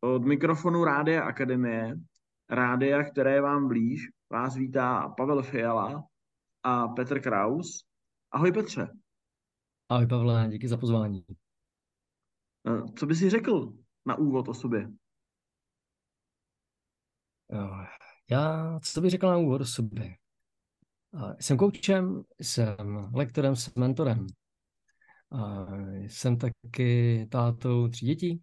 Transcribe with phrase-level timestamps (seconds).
[0.00, 1.96] Od mikrofonu Rádia Akademie,
[2.50, 6.04] rádia, které je vám blíž, vás vítá Pavel Fiala
[6.62, 7.86] a Petr Kraus.
[8.30, 8.88] Ahoj Petře.
[9.88, 11.24] Ahoj Pavle, díky za pozvání.
[12.68, 13.72] Eh, co bys si řekl
[14.06, 14.88] na úvod o sobě?
[18.30, 20.16] Já, co bych řekl na úvod o sobě?
[21.40, 24.26] Jsem koučem, jsem lektorem, jsem mentorem.
[26.06, 28.42] Jsem taky tátou tří dětí.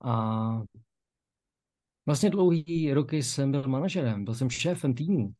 [0.00, 0.62] A
[2.06, 5.32] vlastně dlouhý roky jsem byl manažerem, byl jsem šéfem týmu.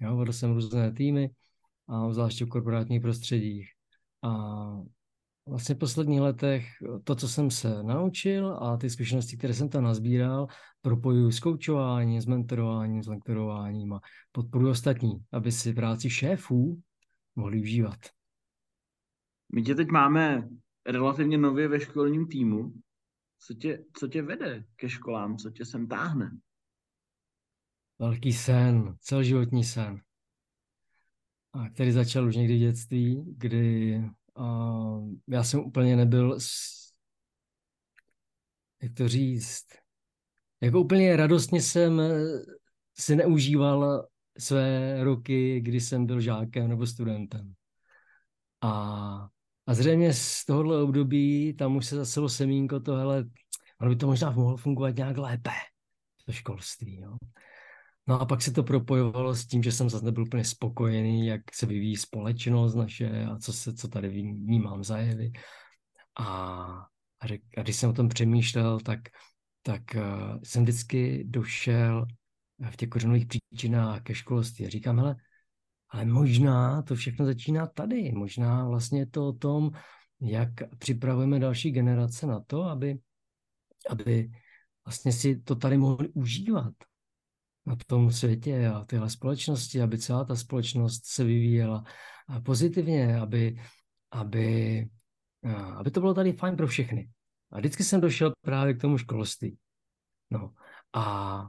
[0.00, 1.30] Jo, vedl jsem různé týmy,
[1.88, 3.70] a zvláště v korporátních prostředích.
[4.22, 4.30] A
[5.46, 6.66] vlastně v posledních letech
[7.04, 10.46] to, co jsem se naučil a ty zkušenosti, které jsem tam nazbíral,
[10.80, 14.00] propojuji s koučováním, s mentorováním, s lektorováním a
[14.32, 16.82] podporuji ostatní, aby si práci šéfů
[17.36, 17.98] mohli užívat.
[19.54, 20.48] My tě teď máme
[20.86, 22.72] relativně nově ve školním týmu.
[23.46, 25.36] Co tě, co tě vede ke školám?
[25.36, 26.38] Co tě sem táhne?
[27.98, 30.00] Velký sen, celoživotní sen,
[31.52, 33.96] a který začal už někdy v dětství, kdy
[34.38, 36.38] uh, já jsem úplně nebyl,
[38.82, 39.66] jak to říct,
[40.60, 42.20] jako úplně radostně jsem eh,
[42.98, 44.08] si neužíval
[44.38, 47.54] své roky, kdy jsem byl žákem nebo studentem.
[48.60, 49.28] A,
[49.72, 53.24] a zřejmě z tohohle období tam už se zaselo semínko to, hele,
[53.80, 55.50] ono by to možná mohlo fungovat nějak lépe,
[56.26, 57.00] to školství.
[57.00, 57.16] Jo.
[58.06, 61.40] No a pak se to propojovalo s tím, že jsem zase nebyl úplně spokojený, jak
[61.54, 65.32] se vyvíjí společnost naše a co, se, co tady vnímám za jevy.
[66.18, 66.26] A,
[67.20, 69.00] a, řek, a když jsem o tom přemýšlel, tak,
[69.62, 72.06] tak uh, jsem vždycky došel
[72.70, 74.66] v těch kořenových příčinách ke školství.
[74.66, 75.16] A říkám, hele,
[75.92, 78.12] ale možná to všechno začíná tady.
[78.12, 79.70] Možná vlastně je to o tom,
[80.20, 80.48] jak
[80.78, 82.98] připravujeme další generace na to, aby,
[83.88, 84.30] aby
[84.84, 86.74] vlastně si to tady mohli užívat
[87.66, 91.84] na tom světě a téhle společnosti, aby celá ta společnost se vyvíjela
[92.44, 93.60] pozitivně, aby,
[94.10, 94.88] aby,
[95.76, 97.10] aby to bylo tady fajn pro všechny.
[97.52, 99.58] A vždycky jsem došel právě k tomu školství.
[100.30, 100.54] No
[100.92, 101.48] a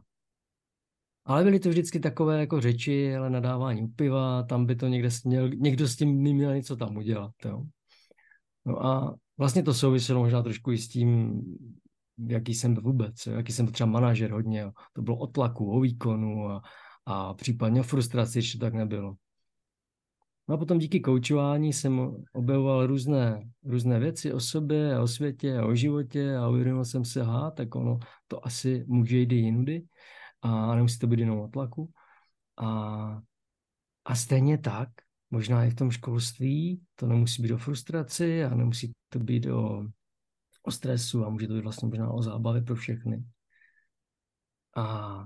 [1.25, 5.11] ale byly to vždycky takové jako řeči, ale nadávání u piva, tam by to někde
[5.11, 7.31] směl, někdo s tím neměl něco tam udělat.
[7.45, 7.63] Jo.
[8.65, 11.41] No a vlastně to souviselo možná trošku i s tím,
[12.27, 14.59] jaký jsem vůbec, jaký jsem třeba manažer hodně.
[14.59, 14.71] Jo.
[14.93, 16.61] To bylo o tlaku, o výkonu a,
[17.05, 19.15] a případně o frustraci, že tak nebylo.
[20.47, 25.75] No a potom díky koučování jsem objevoval různé, různé věci o sobě, o světě, o
[25.75, 29.83] životě a uvědomil jsem se, ha, tak ono to asi může jít i jindy
[30.43, 31.93] a nemusí to být jenom tlaku.
[32.57, 32.67] A,
[34.05, 34.89] a stejně tak,
[35.31, 39.87] možná i v tom školství, to nemusí být o frustraci a nemusí to být o,
[40.63, 43.23] o stresu a může to být vlastně možná o zábavě pro všechny.
[44.75, 45.17] A,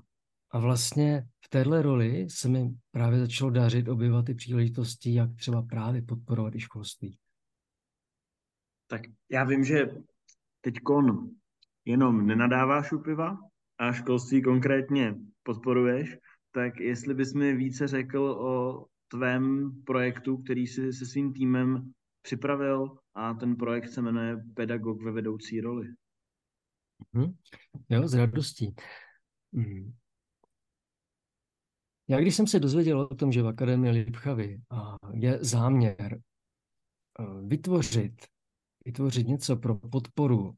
[0.51, 5.61] a vlastně v téhle roli se mi právě začalo dařit objevovat ty příležitosti, jak třeba
[5.61, 7.17] právě podporovat i školství.
[8.87, 9.89] Tak já vím, že
[10.61, 11.29] teď kon
[11.85, 13.37] jenom nenadáváš u piva,
[13.77, 16.17] a školství konkrétně podporuješ,
[16.51, 22.97] tak jestli bys mi více řekl o tvém projektu, který jsi se svým týmem připravil
[23.13, 25.87] a ten projekt se jmenuje Pedagog ve vedoucí roli.
[27.13, 27.33] Hmm.
[27.89, 28.75] Jo, s radostí.
[29.53, 29.93] Hmm.
[32.07, 34.61] Já když jsem se dozvěděl o tom, že v Akademii Lipchavy
[35.13, 36.19] je záměr
[37.19, 38.25] eh, vytvořit,
[38.85, 40.55] vytvořit něco pro podporu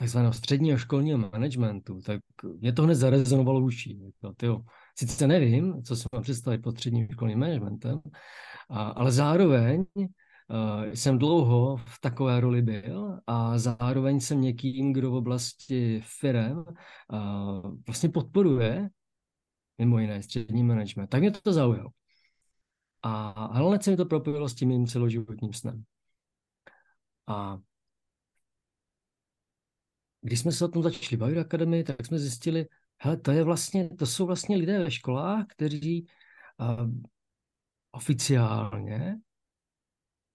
[0.00, 2.20] takzvaného středního školního managementu, tak
[2.60, 4.00] mě to hned zarezonovalo uší.
[4.22, 4.60] No, tyjo.
[4.98, 8.00] Sice nevím, co si mám představit pod středním školním managementem,
[8.70, 15.10] a, ale zároveň uh, jsem dlouho v takové roli byl a zároveň jsem někým, kdo
[15.10, 16.64] v oblasti firem
[17.12, 18.88] uh, vlastně podporuje
[19.78, 21.08] mimo jiné střední management.
[21.08, 21.90] Tak mě to zaujalo.
[23.02, 25.84] A hlavně se mi to propojilo s tím mým celoživotním snem.
[27.26, 27.58] A
[30.20, 32.66] když jsme se o tom začali bavit v akademii, tak jsme zjistili,
[33.00, 36.06] hele, to, je vlastně, to jsou vlastně lidé ve školách, kteří
[36.60, 36.90] uh,
[37.92, 39.16] oficiálně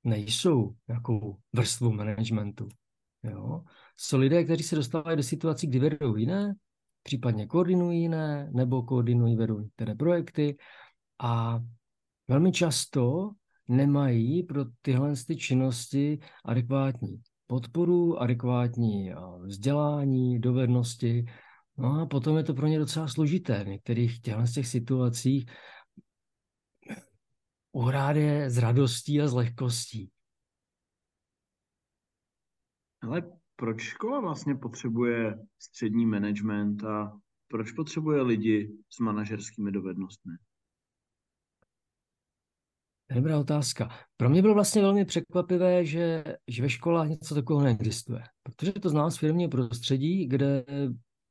[0.04, 2.68] nejsou nějakou vrstvu managementu.
[3.24, 3.64] Jo?
[3.98, 6.54] Jsou lidé, kteří se dostávají do situací, kdy vedou jiné,
[7.04, 10.58] případně koordinují jiné, nebo koordinují, vedou některé projekty
[11.20, 11.60] a
[12.28, 13.32] velmi často
[13.68, 19.12] nemají pro tyhle ty činnosti adekvátní podporu, adekvátní
[19.44, 21.26] vzdělání, dovednosti.
[21.78, 25.46] No a potom je to pro ně docela složité v některých těchto z těch situacích
[27.72, 30.12] uhrát je s radostí a s lehkostí.
[33.02, 40.34] Ale proč škola vlastně potřebuje střední management a proč potřebuje lidi s manažerskými dovednostmi?
[43.14, 43.90] Dobrá otázka.
[44.18, 48.24] Pro mě bylo vlastně velmi překvapivé, že, že ve školách něco takového neexistuje.
[48.44, 50.66] Protože to znám z firmního prostředí, kde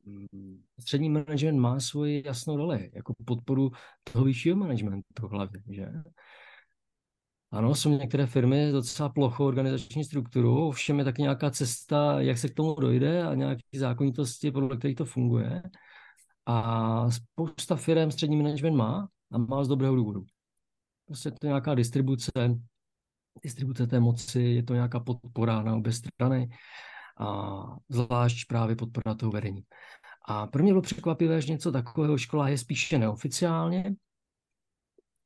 [0.05, 3.71] mm, střední management má svoji jasnou roli, jako podporu
[4.13, 5.89] toho vyššího managementu hlavně, že?
[7.51, 12.49] Ano, jsou některé firmy docela plochou organizační strukturu, ovšem je taky nějaká cesta, jak se
[12.49, 15.63] k tomu dojde a nějaké zákonitosti, podle kterých to funguje.
[16.47, 20.25] A spousta firm střední management má a má z dobrého důvodu.
[21.15, 22.33] Prostě to je nějaká distribuce,
[23.43, 26.49] distribuce té moci, je to nějaká podpora na obě strany
[27.21, 29.63] a zvlášť právě podpora toho vedení.
[30.29, 33.95] A pro mě bylo překvapivé, že něco takového škola je spíše neoficiálně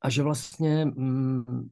[0.01, 1.69] a že vlastně mm,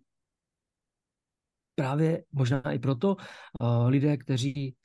[1.75, 4.75] právě možná i proto uh, lidé, kteří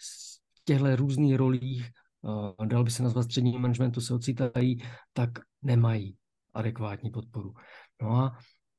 [0.57, 1.91] v těchto různých rolích,
[2.23, 4.83] uh, dal by se nazvat střední managementu, se ocitají,
[5.13, 5.31] tak
[5.63, 6.17] nemají
[6.55, 7.55] adekvátní podporu.
[8.03, 8.39] No a,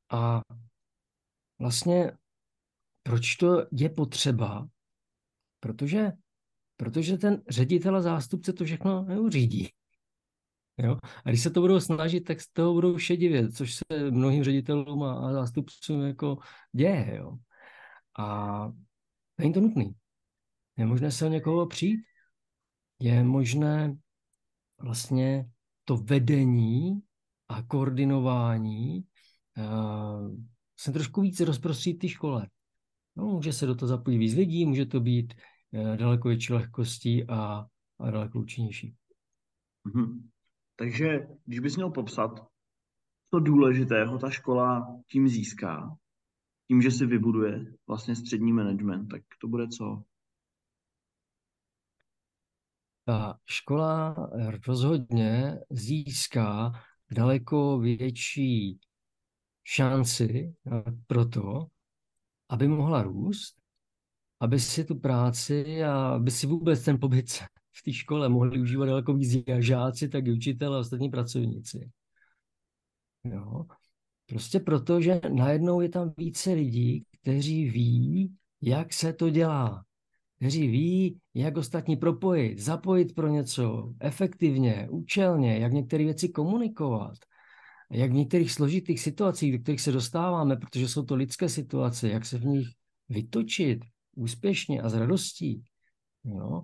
[0.10, 0.42] a
[1.60, 2.12] vlastně
[3.04, 4.68] proč to je potřeba?
[5.60, 6.12] Protože,
[6.78, 9.70] protože ten ředitel a zástupce to všechno neuřídí.
[10.78, 10.98] Jo?
[11.26, 15.04] A když se to budou snažit, tak z toho budou šedivět, což se mnohým ředitelům
[15.04, 16.38] a, a zástupcům jako
[16.72, 17.16] děje.
[17.16, 17.38] Jo?
[18.20, 18.68] A
[19.38, 19.96] není to nutný.
[20.78, 22.00] Je možné se o někoho přijít.
[23.00, 23.98] Je možné
[24.80, 25.50] vlastně
[25.86, 27.02] to vedení
[27.48, 29.04] a koordinování
[29.58, 30.36] uh,
[30.80, 32.48] se trošku víc rozprostřít ty škole.
[33.16, 35.34] No, může se do toho zapojit víc lidí, může to být
[35.72, 37.66] uh, daleko větší lehkostí a,
[38.00, 38.96] a daleko účinnější.
[39.86, 40.30] Mm-hmm.
[40.76, 42.48] Takže když bys měl popsat,
[43.34, 45.98] co důležitého ta škola tím získá,
[46.68, 50.04] tím, že si vybuduje vlastně střední management, tak to bude co?
[53.06, 54.16] Ta škola
[54.68, 56.72] rozhodně získá
[57.12, 58.80] daleko větší
[59.64, 60.54] šanci
[61.08, 61.68] pro to,
[62.50, 63.56] aby mohla růst,
[64.40, 67.32] aby si tu práci a aby si vůbec ten pobyt
[67.72, 71.92] v té škole mohli užívat daleko víc jak žáci, tak i učitelé a ostatní pracovníci.
[73.24, 73.66] Jo.
[74.26, 79.86] Prostě proto, že najednou je tam více lidí, kteří ví, jak se to dělá.
[80.36, 87.14] Kteří ví, jak ostatní propojit, zapojit pro něco efektivně, účelně, jak některé věci komunikovat,
[87.94, 92.26] jak v některých složitých situacích, do kterých se dostáváme, protože jsou to lidské situace, jak
[92.26, 92.68] se v nich
[93.10, 93.80] vytočit
[94.16, 95.64] úspěšně a s radostí.
[96.26, 96.64] Jo?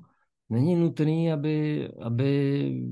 [0.50, 2.84] Není nutný, aby, aby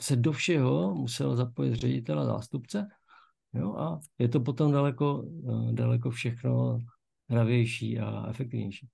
[0.00, 2.88] se do všeho musel zapojit ředitel a zástupce,
[3.52, 6.78] Jo, a je to potom daleko, eh, daleko všechno
[7.28, 8.88] hravější a efektivnější.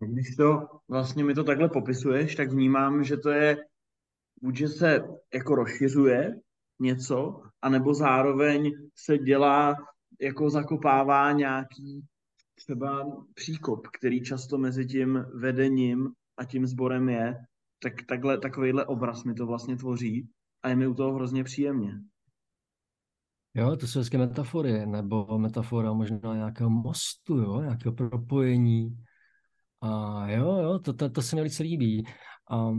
[0.00, 3.56] Když to vlastně mi to takhle popisuješ, tak vnímám, že to je
[4.42, 5.00] buď, že se
[5.34, 6.40] jako rozšiřuje
[6.80, 9.76] něco, anebo zároveň se dělá,
[10.20, 12.04] jako zakopává nějaký
[12.54, 17.34] třeba příkop, který často mezi tím vedením a tím sborem je,
[17.82, 20.28] tak takhle, takovýhle obraz mi to vlastně tvoří
[20.62, 22.00] a je mi u toho hrozně příjemně.
[23.54, 29.04] Jo, to jsou hezké metafory, nebo metafora možná nějakého mostu, jo, nějakého propojení.
[29.80, 32.06] A jo, jo, to, to, to se mi velice líbí.
[32.50, 32.70] A,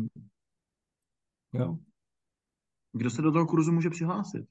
[1.54, 1.78] jo.
[2.98, 4.46] Kdo se do toho kurzu může přihlásit?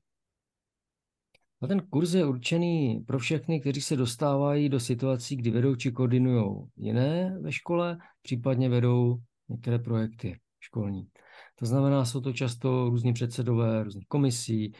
[1.62, 5.92] A ten kurz je určený pro všechny, kteří se dostávají do situací, kdy vedou či
[5.92, 9.16] koordinují jiné ve škole, případně vedou
[9.48, 11.08] některé projekty školní.
[11.54, 14.72] To znamená, jsou to často různí předsedové různých komisí,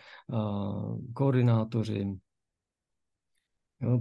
[1.15, 2.19] koordinátoři,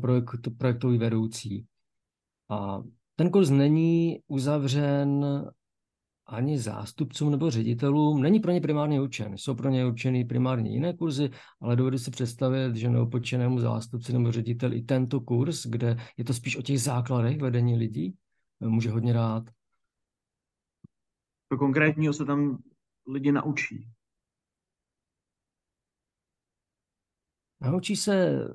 [0.01, 1.65] projekt, projektový vedoucí.
[2.50, 2.84] A
[3.15, 5.25] ten kurz není uzavřen
[6.25, 9.38] ani zástupcům nebo ředitelům, není pro ně primárně určen.
[9.38, 11.29] Jsou pro ně určeny primárně jiné kurzy,
[11.62, 16.34] ale dovedu si představit, že neopočenému zástupci nebo ředitel i tento kurz, kde je to
[16.34, 18.15] spíš o těch základech vedení lidí,
[18.60, 19.44] může hodně rád
[21.51, 22.58] co konkrétního se tam
[23.08, 23.89] lidi naučí?
[27.62, 28.48] Naučí se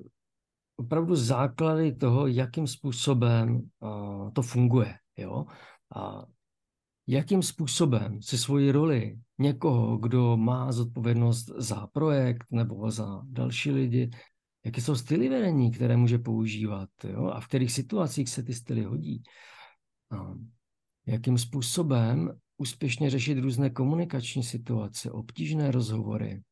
[0.76, 4.94] opravdu základy toho, jakým způsobem uh, to funguje.
[5.16, 5.46] Jo?
[5.96, 6.26] A
[7.10, 14.10] jakým způsobem si svoji roli někoho, kdo má zodpovědnost za projekt nebo za další lidi,
[14.64, 17.26] jaké jsou styly vedení, které může používat jo?
[17.26, 19.22] a v kterých situacích se ty styly hodí.
[20.10, 20.34] A
[21.06, 26.42] jakým způsobem úspěšně řešit různé komunikační situace, obtížné rozhovory.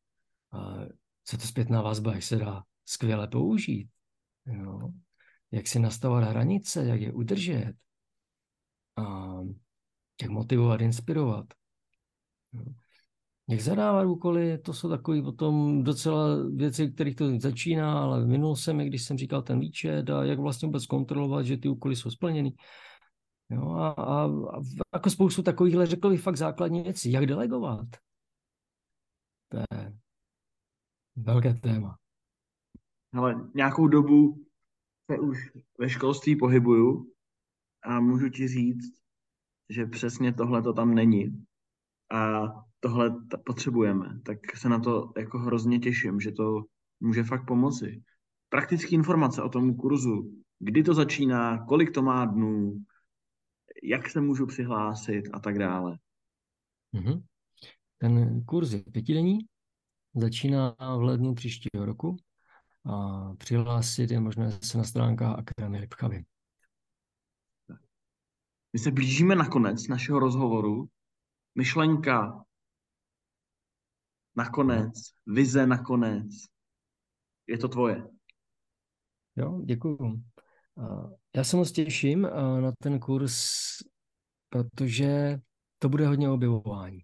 [0.52, 0.76] A
[1.24, 3.88] co to zpětná vazba, jak se dá skvěle použít.
[4.46, 4.90] Jo?
[5.50, 7.72] Jak si nastavovat hranice, jak je udržet.
[8.96, 9.38] A
[10.22, 11.46] jak motivovat, inspirovat.
[13.48, 18.78] Jak zadávat úkoly, to jsou takové potom docela věci, kterých to začíná, ale minul jsem,
[18.78, 22.52] když jsem říkal ten výčet a jak vlastně vůbec kontrolovat, že ty úkoly jsou splněny.
[23.50, 24.60] Jo, a, a, a
[24.94, 27.12] jako spoustu takovýchhle, řekl bych, fakt základní věcí.
[27.12, 27.88] Jak delegovat?
[29.48, 29.92] To je
[31.16, 31.96] velké téma.
[33.12, 34.46] Ale nějakou dobu
[35.10, 35.38] se už
[35.78, 37.12] ve školství pohybuju
[37.82, 38.98] a můžu ti říct,
[39.70, 41.44] že přesně tohle to tam není.
[42.10, 42.42] A
[42.80, 44.20] tohle potřebujeme.
[44.25, 46.64] Tak se na to jako hrozně těším, že to
[47.00, 48.02] může fakt pomoci.
[48.48, 52.84] Praktické informace o tom kurzu, kdy to začíná, kolik to má dnů,
[53.82, 55.98] jak se můžu přihlásit a tak dále.
[56.94, 57.22] Mm-hmm.
[57.98, 59.38] Ten kurz je pětidenní,
[60.14, 62.16] začíná v lednu příštího roku
[62.84, 66.25] a přihlásit je možné se na stránkách Akademie Lipchavy.
[68.78, 70.88] My se blížíme na konec našeho rozhovoru.
[71.54, 72.44] Myšlenka
[74.37, 74.92] nakonec,
[75.26, 76.26] vize nakonec.
[77.47, 78.06] Je to tvoje.
[79.37, 80.23] Jo, děkuju.
[81.37, 82.23] Já se moc těším
[82.61, 83.42] na ten kurz,
[84.49, 85.40] protože
[85.78, 87.00] to bude hodně objevování.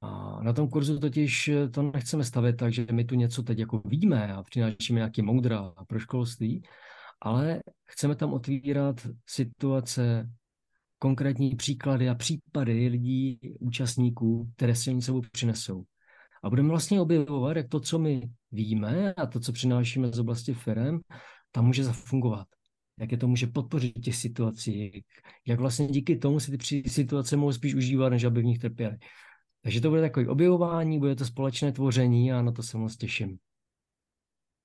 [0.00, 3.82] A na tom kurzu totiž to nechceme stavět tak, že my tu něco teď jako
[3.84, 6.62] víme a přinášíme nějaký moudra pro školství,
[7.22, 10.30] ale chceme tam otvírat situace,
[10.98, 15.84] konkrétní příklady a případy lidí, účastníků, které si oni sebou přinesou.
[16.44, 20.54] A budeme vlastně objevovat, jak to, co my víme a to, co přinášíme z oblasti
[20.54, 21.00] firm,
[21.50, 22.46] tam může zafungovat.
[22.98, 25.04] Jak je to může podpořit těch situací,
[25.46, 28.96] jak vlastně díky tomu si ty situace mohou spíš užívat, než aby v nich trpěli.
[29.62, 33.38] Takže to bude takové objevování, bude to společné tvoření a na to se moc těším.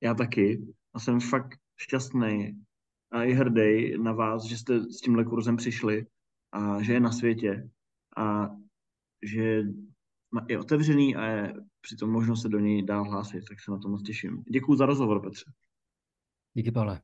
[0.02, 0.62] Já taky.
[0.94, 2.62] A jsem fakt šťastný
[3.12, 6.06] a i hrdý na vás, že jste s tímhle kurzem přišli
[6.52, 7.70] a že je na světě
[8.18, 8.50] a
[9.24, 9.64] že
[10.50, 13.90] je otevřený a je přitom možnost se do něj dál hlásit, tak se na to
[13.90, 14.44] moc těším.
[14.52, 15.52] Děkuji za rozhovor, Petře.
[16.54, 17.02] Díky, Pavle.